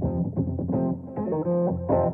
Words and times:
Thank 0.00 0.36
you. 1.90 2.05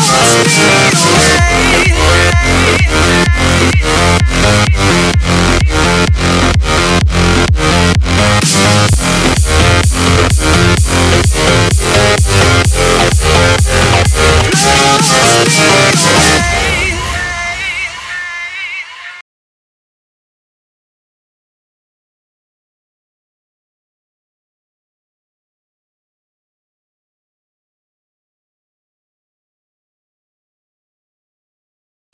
away. 0.00 0.22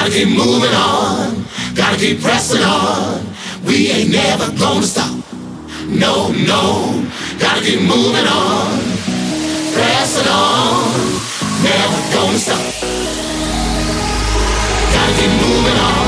Gotta 0.00 0.12
keep 0.12 0.28
moving 0.28 0.72
on, 0.72 1.44
gotta 1.74 1.98
keep 1.98 2.22
pressing 2.22 2.62
on. 2.62 3.22
We 3.66 3.90
ain't 3.90 4.10
never 4.10 4.50
gonna 4.58 4.82
stop. 4.82 5.12
No, 5.88 6.32
no, 6.32 7.06
gotta 7.38 7.60
keep 7.60 7.82
moving 7.82 8.26
on, 8.26 8.80
pressing 9.74 10.26
on, 10.26 10.90
never 11.62 12.14
gonna 12.14 12.38
stop. 12.38 12.64
Gotta 14.94 15.12
keep 15.20 15.32
moving 15.42 15.78
on. 15.78 15.99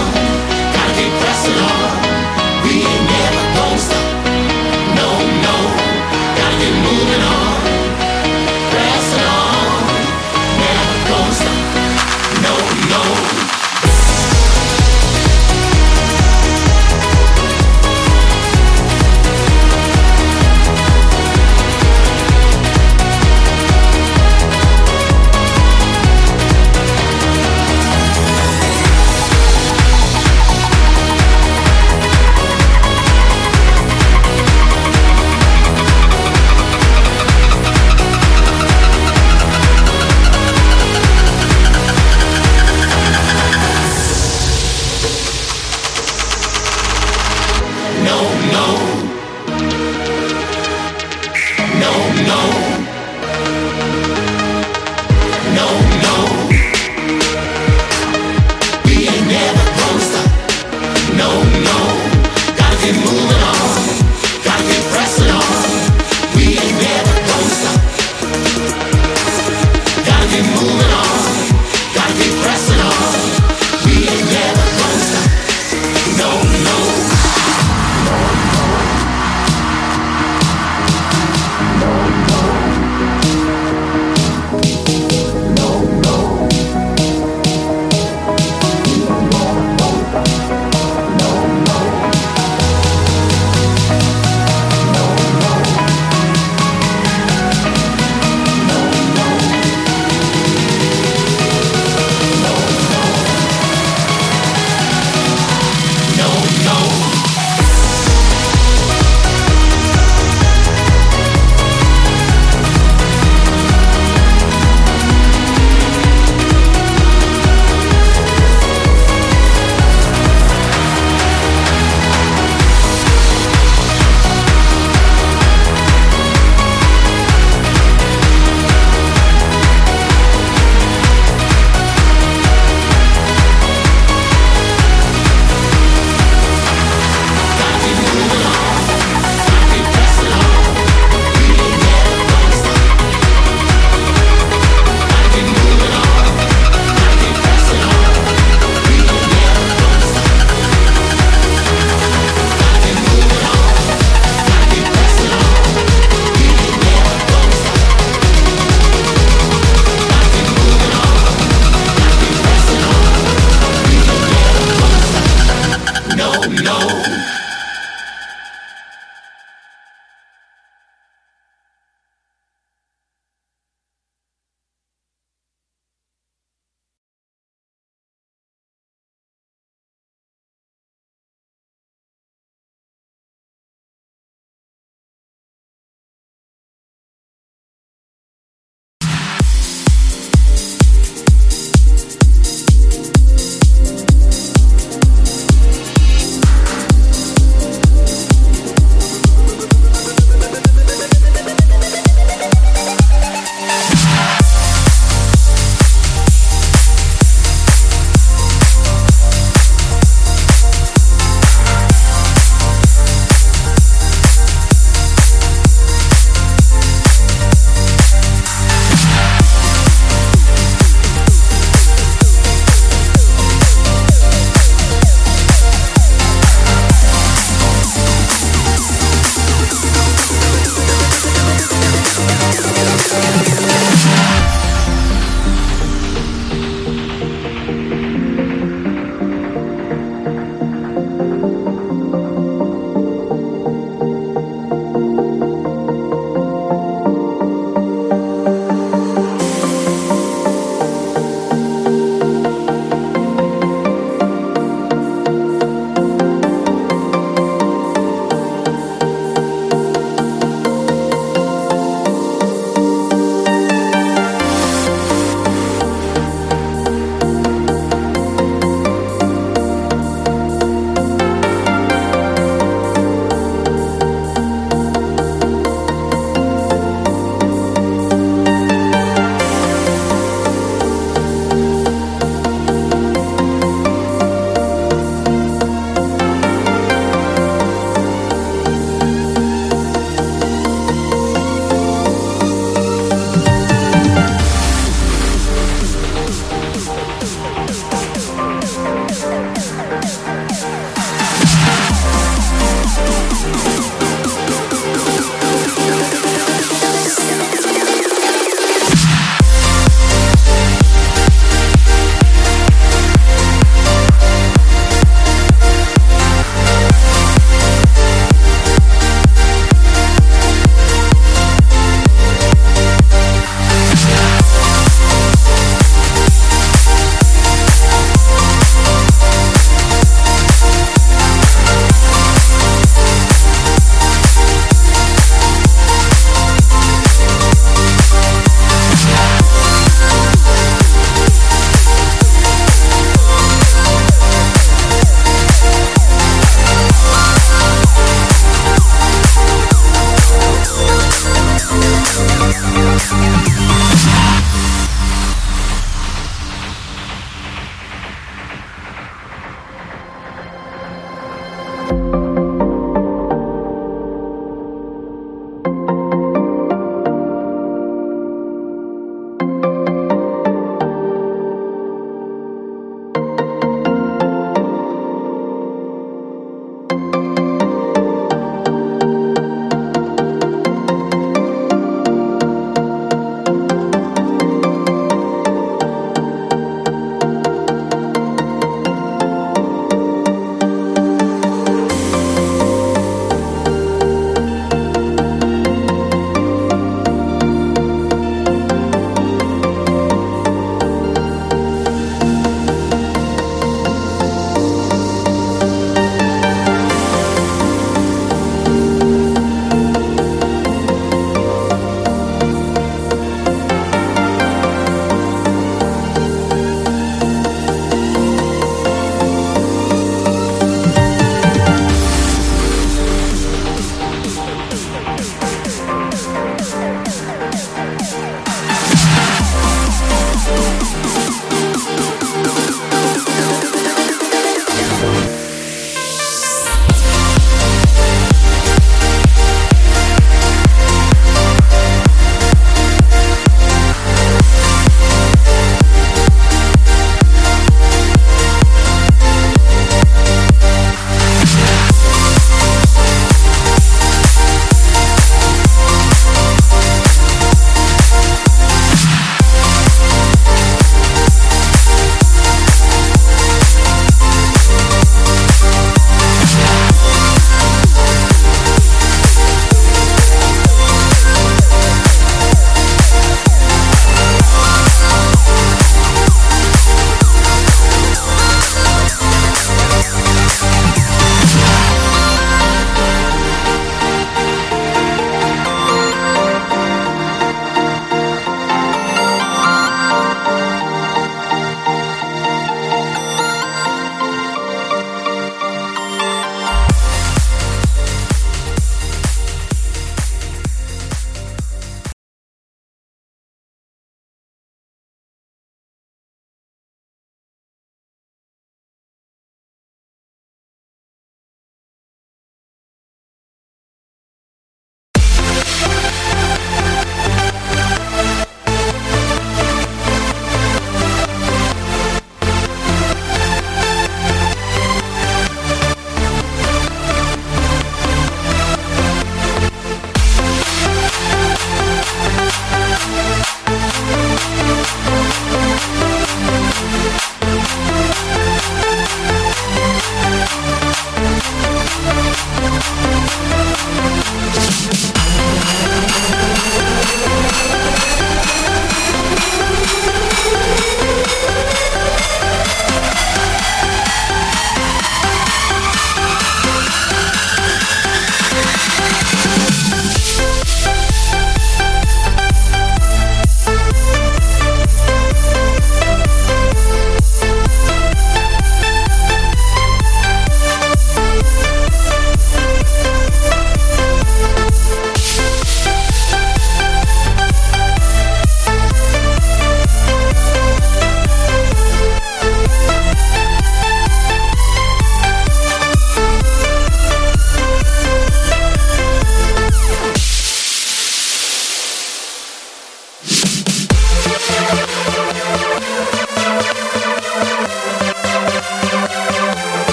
no. 166.49 167.01